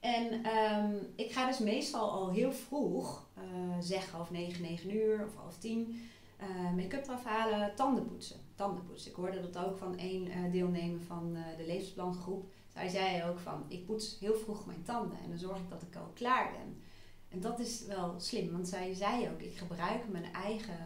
[0.00, 5.24] En um, ik ga dus meestal al heel vroeg, uh, zeg half negen, negen uur
[5.26, 6.00] of half tien,
[6.40, 8.36] uh, make-up eraf halen, tanden poetsen.
[8.54, 9.10] Tanden poetsen.
[9.10, 12.50] Ik hoorde dat ook van één uh, deelnemer van de levensplangroep.
[12.72, 15.82] Zij zei ook van, ik poets heel vroeg mijn tanden en dan zorg ik dat
[15.82, 16.80] ik al klaar ben.
[17.28, 20.78] En dat is wel slim, want zij zei ook, ik gebruik mijn eigen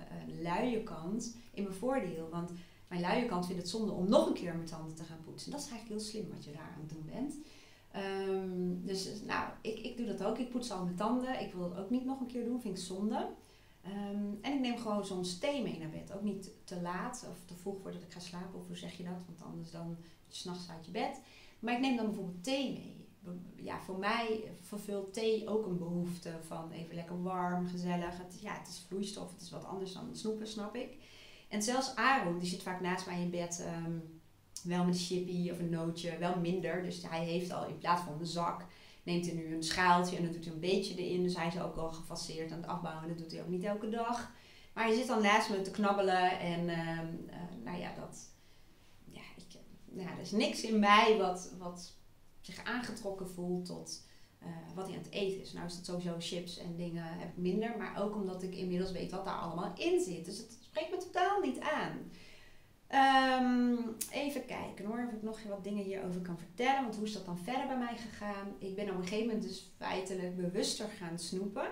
[0.43, 2.29] luie kant in mijn voordeel.
[2.31, 2.51] Want
[2.89, 5.51] mijn luie kant vindt het zonde om nog een keer mijn tanden te gaan poetsen.
[5.51, 7.35] Dat is eigenlijk heel slim wat je daar aan het doen bent.
[7.97, 10.39] Um, dus nou, ik, ik doe dat ook.
[10.39, 11.41] Ik poets al mijn tanden.
[11.41, 13.29] Ik wil dat ook niet nog een keer doen, vind ik zonde.
[13.87, 16.13] Um, en ik neem gewoon soms thee mee naar bed.
[16.13, 18.59] Ook niet te laat of te vroeg voordat ik ga slapen.
[18.61, 19.23] Of hoe zeg je dat?
[19.27, 19.97] Want anders dan
[20.29, 21.21] s'nachts uit je bed.
[21.59, 22.99] Maar ik neem dan bijvoorbeeld thee mee.
[23.55, 28.19] Ja, voor mij vervult thee ook een behoefte van even lekker warm, gezellig.
[28.19, 30.97] Het, ja, het is vloeistof, het is wat anders dan snoepen, snap ik.
[31.49, 34.20] En zelfs Aaron, die zit vaak naast mij in bed, um,
[34.65, 36.83] wel met een chippy of een nootje, wel minder.
[36.83, 38.65] Dus hij heeft al in plaats van een zak,
[39.03, 41.23] neemt hij nu een schaaltje en dan doet hij een beetje erin.
[41.23, 43.09] Dus hij is ook al gefaseerd aan het afbouwen.
[43.09, 44.33] Dat doet hij ook niet elke dag.
[44.73, 48.29] Maar hij zit dan naast me te knabbelen en um, uh, nou ja, dat,
[49.05, 51.93] ja, ik, nou, er is niks in mij wat, wat
[52.41, 54.09] zich aangetrokken voelt tot
[54.43, 55.53] uh, wat hij aan het eten is.
[55.53, 58.93] Nou is dat sowieso chips en dingen heb ik minder, maar ook omdat ik inmiddels
[58.93, 60.25] weet wat daar allemaal in zit.
[60.25, 62.11] Dus het spreekt me totaal niet aan.
[62.95, 66.83] Um, even kijken hoor, of ik nog wat dingen hierover kan vertellen.
[66.83, 68.55] Want hoe is dat dan verder bij mij gegaan?
[68.59, 71.69] Ik ben op een gegeven moment dus feitelijk bewuster gaan snoepen.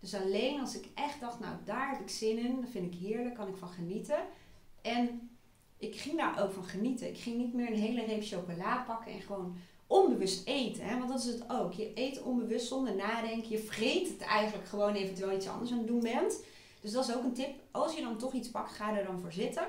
[0.00, 3.00] Dus alleen als ik echt dacht, nou daar heb ik zin in, dat vind ik
[3.00, 4.18] heerlijk, kan ik van genieten.
[4.82, 5.30] En
[5.76, 7.08] ik ging daar ook van genieten.
[7.08, 9.56] Ik ging niet meer een hele reep chocola pakken en gewoon
[9.86, 10.84] onbewust eten.
[10.84, 10.98] Hè?
[10.98, 11.72] Want dat is het ook.
[11.72, 13.50] Je eet onbewust zonder nadenken.
[13.50, 16.44] Je vreet het eigenlijk gewoon eventueel iets anders aan het doen bent.
[16.80, 17.54] Dus dat is ook een tip.
[17.70, 19.66] Als je dan toch iets pakt, ga er dan voor zitten.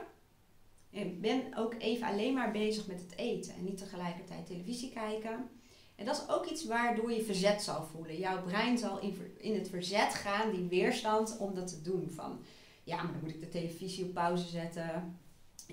[0.93, 3.53] En ben ook even alleen maar bezig met het eten.
[3.53, 5.49] En niet tegelijkertijd televisie kijken.
[5.95, 8.17] En dat is ook iets waardoor je verzet zal voelen.
[8.17, 12.09] Jouw brein zal in, in het verzet gaan, die weerstand, om dat te doen.
[12.09, 12.39] Van,
[12.83, 15.19] ja, maar dan moet ik de televisie op pauze zetten.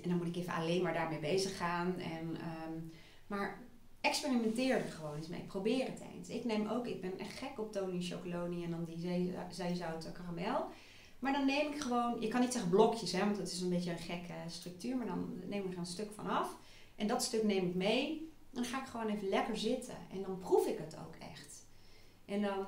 [0.03, 1.99] En dan moet ik even alleen maar daarmee bezig gaan.
[1.99, 2.93] En, um,
[3.27, 3.59] maar
[4.01, 5.41] experimenteer er gewoon eens mee.
[5.41, 6.29] Probeer het eens.
[6.29, 10.69] Ik neem ook, ik ben echt gek op Tony Chocoloni en dan die zeezouten karamel.
[11.21, 13.69] Maar dan neem ik gewoon, je kan niet zeggen blokjes, hè, want dat is een
[13.69, 14.97] beetje een gekke structuur.
[14.97, 16.57] Maar dan neem ik er een stuk van af.
[16.97, 18.33] En dat stuk neem ik mee.
[18.51, 19.95] Dan ga ik gewoon even lekker zitten.
[20.13, 21.67] En dan proef ik het ook echt.
[22.25, 22.67] En dan,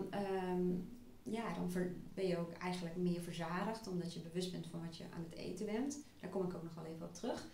[0.51, 1.73] um, ja, dan
[2.15, 3.88] ben je ook eigenlijk meer verzadigd.
[3.88, 5.99] Omdat je bewust bent van wat je aan het eten bent.
[6.21, 7.49] Daar kom ik ook nog wel even op terug.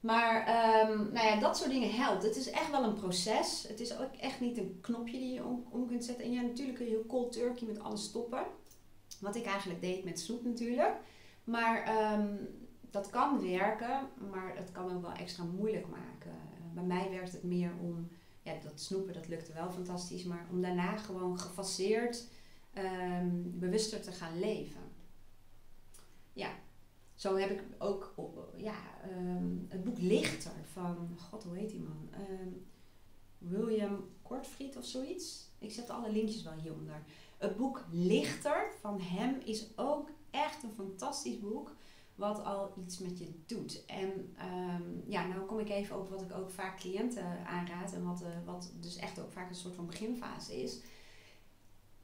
[0.00, 0.38] Maar
[0.90, 2.22] um, nou ja, dat soort dingen helpt.
[2.22, 3.64] Het is echt wel een proces.
[3.68, 6.24] Het is ook echt niet een knopje die je om, om kunt zetten.
[6.24, 8.44] En ja, natuurlijk kun je heel cold turkey met alles stoppen.
[9.20, 10.96] Wat ik eigenlijk deed met soep natuurlijk.
[11.44, 12.38] Maar um,
[12.90, 16.30] dat kan werken, maar het kan ook wel extra moeilijk maken.
[16.30, 18.08] Uh, bij mij werkt het meer om,
[18.42, 22.28] ja, dat snoepen dat lukte wel fantastisch, maar om daarna gewoon gefaseerd
[22.74, 24.80] um, bewuster te gaan leven.
[26.32, 26.50] Ja,
[27.14, 28.14] zo heb ik ook
[28.56, 28.78] ja,
[29.16, 32.08] um, het boek Lichter van, god hoe heet die man?
[33.38, 35.48] William Kortfried of zoiets.
[35.58, 37.02] Ik zet alle linkjes wel hieronder.
[37.40, 41.74] Het boek Lichter van hem is ook echt een fantastisch boek.
[42.14, 43.84] Wat al iets met je doet.
[43.86, 44.34] En
[44.74, 47.92] um, ja, nou kom ik even op wat ik ook vaak cliënten aanraad.
[47.92, 50.80] En wat, uh, wat dus echt ook vaak een soort van beginfase is.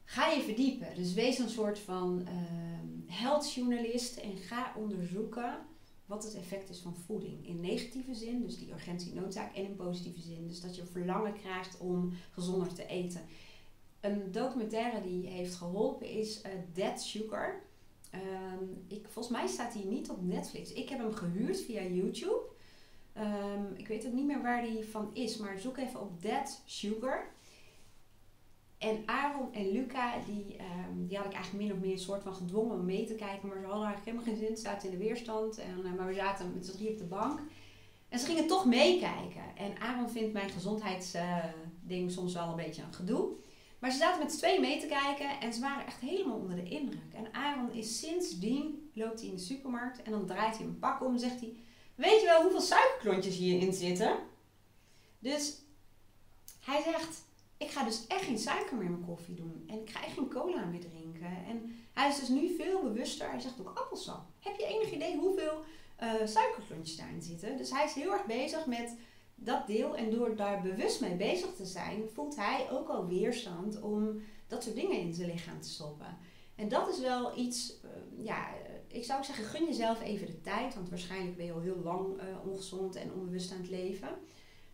[0.05, 0.94] Ga je verdiepen.
[0.94, 4.16] Dus wees een soort van uh, heldjournalist.
[4.16, 5.59] En ga onderzoeken
[6.07, 7.46] wat het effect is van voeding.
[7.46, 9.55] In negatieve zin, dus die urgentie, noodzaak.
[9.55, 13.20] En in positieve zin, dus dat je verlangen krijgt om gezonder te eten.
[14.07, 17.61] Een documentaire die heeft geholpen is uh, Dead Sugar.
[18.14, 20.73] Um, ik, volgens mij staat hij niet op Netflix.
[20.73, 22.42] Ik heb hem gehuurd via YouTube.
[23.19, 26.62] Um, ik weet ook niet meer waar die van is, maar zoek even op Dead
[26.64, 27.27] Sugar.
[28.79, 30.57] En Aaron en Luca, die,
[30.88, 33.14] um, die had ik eigenlijk min of meer een soort van gedwongen om mee te
[33.14, 33.49] kijken.
[33.49, 35.59] Maar ze hadden eigenlijk helemaal geen zin, zaten in de weerstand.
[35.59, 37.40] En, uh, maar we zaten met z'n drie op de bank.
[38.09, 39.57] En ze gingen toch meekijken.
[39.57, 43.29] En Aaron vindt mijn gezondheidsding uh, soms wel een beetje een gedoe.
[43.87, 46.57] Maar ze zaten met z'n tweeën mee te kijken en ze waren echt helemaal onder
[46.57, 47.12] de indruk.
[47.14, 51.03] En Aaron is sindsdien, loopt hij in de supermarkt en dan draait hij een pak
[51.03, 51.57] om en zegt hij...
[51.94, 54.16] Weet je wel hoeveel suikerklontjes hierin zitten?
[55.18, 55.55] Dus
[56.61, 57.22] hij zegt,
[57.57, 59.64] ik ga dus echt geen suiker meer in mijn koffie doen.
[59.66, 61.44] En ik ga echt geen cola meer drinken.
[61.46, 63.31] En hij is dus nu veel bewuster.
[63.31, 64.27] Hij zegt ook appelsap.
[64.40, 65.64] Heb je enig idee hoeveel
[66.03, 67.57] uh, suikerklontjes daarin zitten?
[67.57, 68.96] Dus hij is heel erg bezig met
[69.37, 69.96] dat deel.
[69.96, 74.62] En door daar bewust mee bezig te zijn, voelt hij ook al weerstand om dat
[74.62, 76.16] soort dingen in zijn lichaam te stoppen.
[76.55, 78.49] En dat is wel iets, uh, ja,
[78.87, 80.75] ik zou zeggen, gun jezelf even de tijd.
[80.75, 84.09] Want waarschijnlijk ben je al heel lang uh, ongezond en onbewust aan het leven.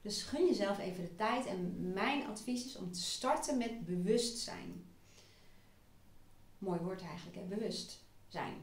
[0.02, 1.46] Dus gun jezelf even de tijd.
[1.46, 4.84] En mijn advies is om te starten met bewustzijn.
[6.58, 7.42] Mooi woord eigenlijk, hè?
[7.42, 8.54] bewust zijn.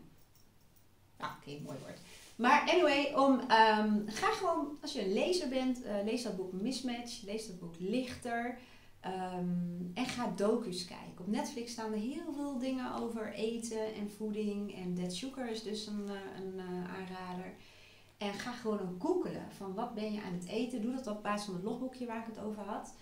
[1.18, 2.00] Nou, oké, mooi woord.
[2.40, 6.52] Maar anyway, om, um, ga gewoon, als je een lezer bent, uh, lees dat boek
[6.52, 8.58] Mismatch, lees dat boek Lichter.
[9.00, 9.48] Ehm,
[9.94, 11.20] en ga docus kijken.
[11.20, 14.76] Op Netflix staan er heel veel dingen over eten en voeding.
[14.76, 17.54] En Dead Sugar is dus een, eh, een uh, aanrader.
[18.18, 20.82] En ga gewoon googelen van wat ben je aan het eten.
[20.82, 22.96] Doe dat op basis van het logboekje waar ik het over had.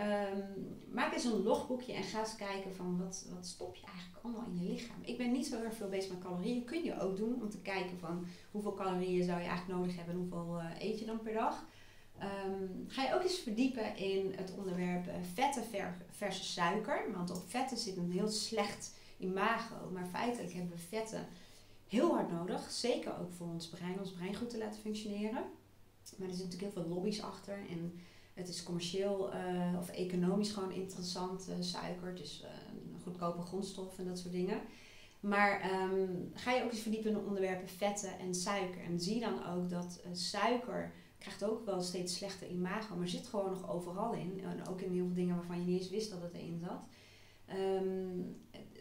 [0.00, 4.24] Um, maak eens een logboekje en ga eens kijken van wat, wat stop je eigenlijk
[4.24, 4.96] allemaal in je lichaam.
[5.02, 6.64] Ik ben niet zo heel veel bezig met calorieën.
[6.64, 10.14] Kun je ook doen om te kijken van hoeveel calorieën zou je eigenlijk nodig hebben
[10.14, 11.66] en hoeveel uh, eet je dan per dag.
[12.22, 15.62] Um, ga je ook eens verdiepen in het onderwerp uh, vetten
[16.10, 17.12] versus suiker.
[17.12, 19.90] Want op vetten zit een heel slecht imago.
[19.92, 21.26] Maar feitelijk hebben we vetten
[21.88, 22.70] heel hard nodig.
[22.70, 25.44] Zeker ook voor ons brein, ons brein goed te laten functioneren.
[26.16, 27.58] Maar er zitten natuurlijk heel veel lobby's achter.
[27.68, 28.00] En
[28.34, 32.20] het is commercieel uh, of economisch gewoon interessant, uh, suiker.
[32.20, 32.44] Is
[32.94, 34.60] een goedkope grondstof en dat soort dingen.
[35.20, 38.82] Maar um, ga je ook eens verdiepen in de onderwerpen vetten en suiker.
[38.82, 43.50] En zie dan ook dat suiker krijgt ook wel steeds slechter imago, maar zit gewoon
[43.50, 44.40] nog overal in.
[44.44, 46.86] En ook in heel veel dingen waarvan je niet eens wist dat het erin zat.
[47.56, 48.36] Um,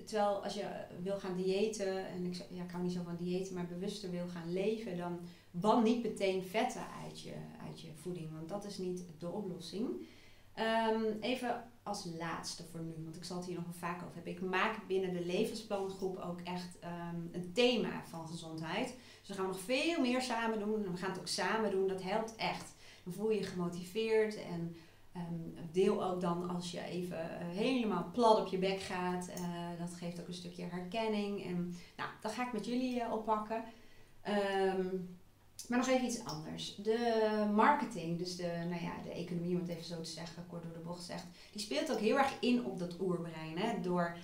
[0.06, 0.66] terwijl als je
[1.02, 4.28] wil gaan diëten, en ik, ja, ik hou niet zo van diëten, maar bewuster wil
[4.28, 5.20] gaan leven, dan
[5.52, 7.34] ban niet meteen vetten uit je,
[7.68, 9.88] uit je voeding, want dat is niet de oplossing.
[10.60, 14.16] Um, even als laatste voor nu, want ik zal het hier nog wel vaak over
[14.16, 14.34] hebben.
[14.34, 18.96] Ik maak binnen de levensplangroep ook echt um, een thema van gezondheid.
[19.20, 20.86] Dus we gaan nog veel meer samen doen.
[20.86, 21.88] En we gaan het ook samen doen.
[21.88, 22.74] Dat helpt echt.
[23.04, 24.36] Dan voel je je gemotiveerd.
[24.36, 24.76] En
[25.18, 29.30] um, deel ook dan als je even uh, helemaal plat op je bek gaat.
[29.30, 31.46] Uh, dat geeft ook een stukje herkenning.
[31.46, 33.64] En nou, dat ga ik met jullie uh, oppakken.
[34.28, 35.18] Um,
[35.68, 36.76] maar nog even iets anders.
[36.76, 40.64] De marketing, dus de, nou ja, de economie, om het even zo te zeggen, kort
[40.64, 43.58] door de bocht zegt, die speelt ook heel erg in op dat oerbrein.
[43.58, 43.82] Hè?
[43.82, 44.18] Door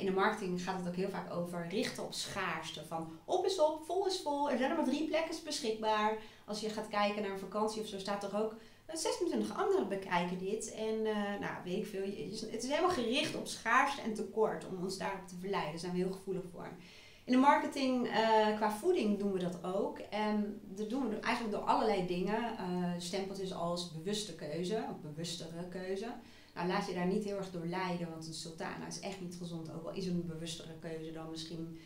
[0.00, 2.84] in de marketing gaat het ook heel vaak over richten op schaarste.
[2.84, 6.16] Van op is op, vol is vol, er zijn er maar drie plekken beschikbaar.
[6.44, 8.54] Als je gaat kijken naar een vakantie of zo, staat er ook
[8.92, 10.74] 26 eh, anderen bekijken dit.
[10.74, 12.02] En uh, nou, weet ik veel.
[12.50, 15.70] Het is helemaal gericht op schaarste en tekort om ons daarop te verleiden.
[15.70, 16.68] Daar zijn we heel gevoelig voor.
[17.24, 19.98] In de marketing uh, qua voeding doen we dat ook.
[19.98, 22.56] En dat doen we eigenlijk door allerlei dingen.
[22.60, 26.06] Uh, stempeltjes als bewuste keuze, of bewustere keuze.
[26.54, 29.36] Nou, laat je daar niet heel erg door leiden, want een sultana is echt niet
[29.36, 29.72] gezond.
[29.72, 31.80] Ook al is een bewustere keuze dan misschien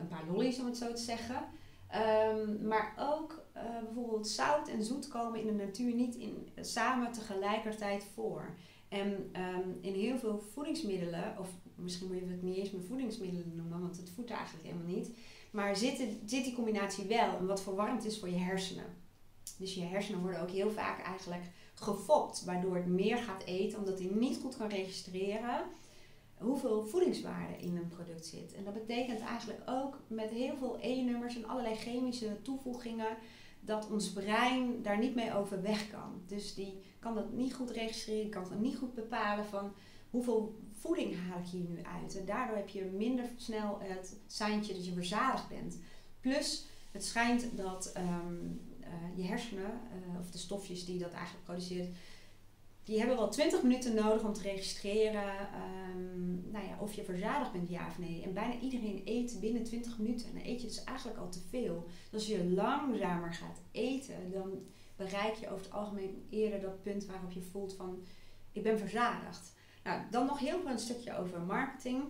[0.00, 1.48] een paar lollies, om het zo te zeggen.
[1.94, 7.12] Um, maar ook uh, bijvoorbeeld zout en zoet komen in de natuur niet in, samen
[7.12, 8.54] tegelijkertijd voor.
[8.88, 13.56] En um, in heel veel voedingsmiddelen, of misschien moet je het niet eens meer voedingsmiddelen
[13.56, 15.10] noemen, want het voedt eigenlijk helemaal niet.
[15.50, 19.02] Maar zit, zit die combinatie wel en wat verwarmd is voor je hersenen.
[19.58, 21.42] Dus je hersenen worden ook heel vaak eigenlijk
[21.74, 25.64] gefopt, waardoor het meer gaat eten, omdat hij niet goed kan registreren
[26.38, 28.54] hoeveel voedingswaarde in een product zit.
[28.54, 33.16] En dat betekent eigenlijk ook met heel veel E-nummers en allerlei chemische toevoegingen
[33.60, 36.22] dat ons brein daar niet mee overweg kan.
[36.26, 39.72] Dus die kan dat niet goed registreren, kan het niet goed bepalen van
[40.10, 42.18] hoeveel voeding haal ik hier nu uit.
[42.18, 45.78] En daardoor heb je minder snel het seintje dat je verzadigd bent.
[46.20, 51.44] Plus, het schijnt dat um, uh, je hersenen, uh, of de stofjes die dat eigenlijk
[51.44, 51.96] produceert,
[52.84, 55.48] die hebben wel 20 minuten nodig om te registreren
[55.94, 58.22] um, nou ja, of je verzadigd bent, ja of nee.
[58.22, 60.26] En bijna iedereen eet binnen 20 minuten.
[60.28, 61.86] En dan eet je dus eigenlijk al te veel.
[62.10, 64.50] Dus als je langzamer gaat eten, dan
[64.96, 68.04] bereik je over het algemeen eerder dat punt waarop je voelt van
[68.52, 69.52] ik ben verzadigd.
[69.84, 72.02] Nou, dan nog heel veel een stukje over marketing.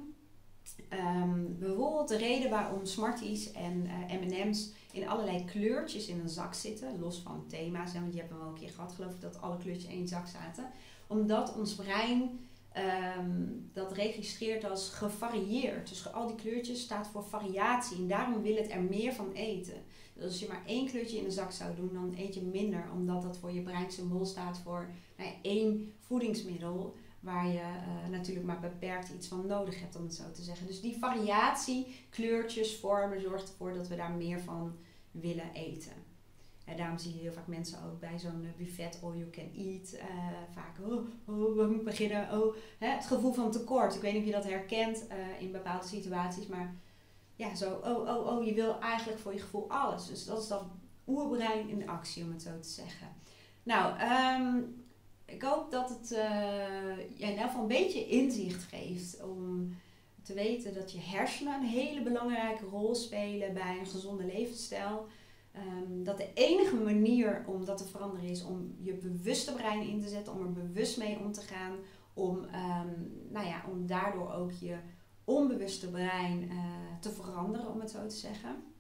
[0.91, 6.55] Um, bijvoorbeeld de reden waarom Smarties en uh, M&M's in allerlei kleurtjes in een zak
[6.55, 9.41] zitten, los van thema's, want je hebt hem wel een keer gehad geloof ik dat
[9.41, 10.71] alle kleurtjes in één zak zaten.
[11.07, 12.41] Omdat ons brein
[13.19, 15.89] um, dat registreert als gevarieerd.
[15.89, 19.83] Dus al die kleurtjes staat voor variatie en daarom wil het er meer van eten.
[20.15, 22.89] Dus als je maar één kleurtje in de zak zou doen, dan eet je minder,
[22.93, 28.11] omdat dat voor je brein symbool staat voor nou ja, één voedingsmiddel waar je uh,
[28.11, 30.67] natuurlijk maar beperkt iets van nodig hebt, om het zo te zeggen.
[30.67, 34.77] Dus die variatie, kleurtjes, vormen, zorgt ervoor dat we daar meer van
[35.11, 35.93] willen eten.
[36.65, 39.95] En daarom zie je heel vaak mensen ook bij zo'n buffet all you can eat.
[39.95, 40.01] Uh,
[40.53, 40.93] vaak, oh,
[41.25, 42.41] oh, we moeten beginnen.
[42.41, 43.95] Oh, hè, het gevoel van tekort.
[43.95, 45.07] Ik weet niet of je dat herkent
[45.39, 46.47] in bepaalde situaties.
[46.47, 46.75] Maar
[47.37, 50.07] ja, zo, oh, oh, oh, je wil eigenlijk voor je gevoel alles.
[50.07, 50.65] Dus dat is dat
[51.07, 53.09] oerbrein in actie, om het zo te zeggen.
[53.63, 54.84] Nou, um,
[55.25, 59.75] ik hoop dat het uh, ja, in een beetje inzicht geeft om
[60.23, 65.07] te weten dat je hersenen een hele belangrijke rol spelen bij een gezonde levensstijl.
[65.57, 70.01] Um, dat de enige manier om dat te veranderen is om je bewuste brein in
[70.01, 71.77] te zetten, om er bewust mee om te gaan,
[72.15, 74.77] om, um, nou ja, om daardoor ook je
[75.25, 76.59] onbewuste brein uh,
[77.01, 78.74] te veranderen, om het zo te zeggen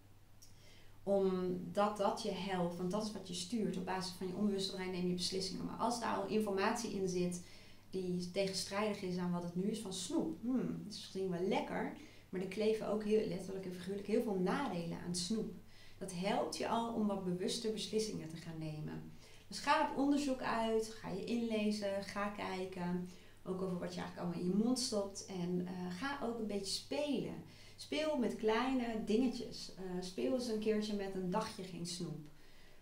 [1.04, 3.76] omdat dat je helpt, want dat is wat je stuurt.
[3.76, 5.64] Op basis van je onbewuste neem je beslissingen.
[5.64, 7.42] Maar als daar al informatie in zit
[7.90, 10.40] die tegenstrijdig is aan wat het nu is van snoep.
[10.40, 11.92] Hmm, het is misschien wel lekker,
[12.28, 15.52] maar er kleven ook heel letterlijk en figuurlijk heel veel nadelen aan snoep.
[15.98, 19.12] Dat helpt je al om wat bewuster beslissingen te gaan nemen.
[19.48, 23.08] Dus ga op onderzoek uit, ga je inlezen, ga kijken.
[23.44, 25.26] Ook over wat je eigenlijk allemaal in je mond stopt.
[25.26, 27.34] En eh, ga ook een beetje spelen.
[27.76, 29.72] Speel met kleine dingetjes.
[29.78, 32.32] Uh, speel eens een keertje met een dagje geen snoep.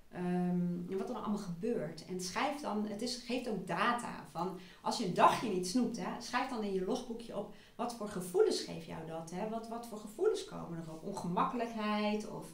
[0.09, 2.05] En wat er allemaal gebeurt.
[2.05, 5.97] En schrijf dan, het is, geeft ook data van als je een dagje niet snoept,
[5.97, 9.31] hè, schrijf dan in je logboekje op wat voor gevoelens geeft jou dat.
[9.31, 9.49] Hè?
[9.49, 11.03] Wat, wat voor gevoelens komen erop?
[11.03, 12.53] Ongemakkelijkheid of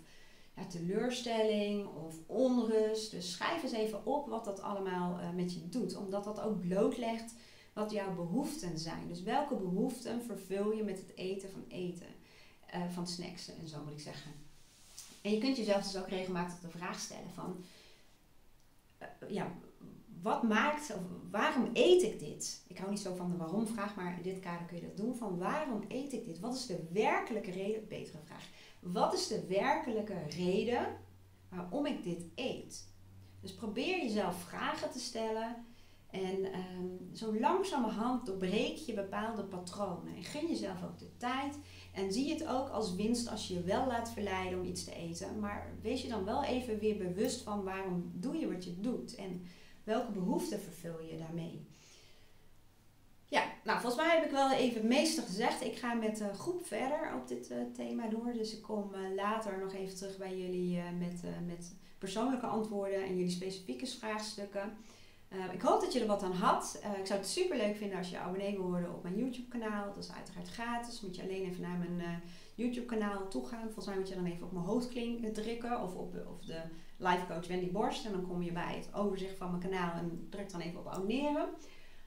[0.57, 3.11] ja, teleurstelling of onrust.
[3.11, 6.61] Dus schrijf eens even op wat dat allemaal uh, met je doet, omdat dat ook
[6.61, 7.35] blootlegt
[7.73, 9.09] wat jouw behoeften zijn.
[9.09, 12.07] Dus welke behoeften vervul je met het eten van eten,
[12.75, 14.31] uh, van snacks en zo moet ik zeggen.
[15.23, 17.65] En je kunt jezelf dus ook regelmatig de vraag stellen van,
[19.03, 19.53] uh, ja,
[20.23, 21.01] wat maakt, of
[21.31, 22.63] waarom eet ik dit?
[22.67, 24.97] Ik hou niet zo van de waarom vraag, maar in dit kader kun je dat
[24.97, 25.17] doen.
[25.17, 26.41] Van waarom eet ik dit?
[26.41, 27.89] Wat is de werkelijke reden?
[27.89, 28.47] Betere vraag.
[28.81, 30.87] Wat is de werkelijke reden
[31.49, 32.87] waarom ik dit eet?
[33.41, 35.67] Dus probeer jezelf vragen te stellen.
[36.11, 40.17] En um, zo langzamerhand doorbreek je bepaalde patronen.
[40.17, 41.59] En gun jezelf ook de tijd.
[41.99, 44.95] En zie het ook als winst als je je wel laat verleiden om iets te
[44.95, 45.41] eten.
[45.41, 49.15] Maar wees je dan wel even weer bewust van waarom doe je wat je doet.
[49.15, 49.47] En
[49.85, 51.67] welke behoeften vervul je daarmee.
[53.27, 55.65] Ja, nou volgens mij heb ik wel even het meeste gezegd.
[55.65, 58.33] Ik ga met de groep verder op dit uh, thema door.
[58.33, 63.03] Dus ik kom uh, later nog even terug bij jullie uh, met, met persoonlijke antwoorden
[63.05, 64.77] en jullie specifieke vraagstukken.
[65.53, 66.81] Ik hoop dat je er wat aan had.
[66.99, 69.87] ik zou het super leuk vinden als je abonnee wil worden op mijn YouTube kanaal.
[69.95, 71.01] Dat is uiteraard gratis.
[71.01, 72.23] Moet je alleen even naar mijn
[72.55, 73.63] YouTube kanaal toe gaan.
[73.63, 76.61] Volgens mij moet je dan even op mijn hoofdklink drukken of op of de
[76.97, 78.05] life coach Wendy Borst.
[78.05, 80.89] En dan kom je bij het overzicht van mijn kanaal en druk dan even op
[80.89, 81.49] abonneren.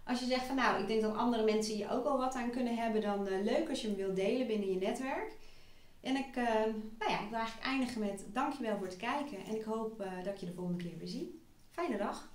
[0.03, 2.51] Als je zegt van nou, ik denk dat andere mensen hier ook al wat aan
[2.51, 5.38] kunnen hebben, dan leuk als je hem wilt delen binnen je netwerk.
[6.01, 6.36] En ik,
[6.97, 10.34] nou ja, ik wil eigenlijk eindigen met dankjewel voor het kijken en ik hoop dat
[10.34, 11.41] ik je de volgende keer weer zie.
[11.69, 12.30] Fijne dag!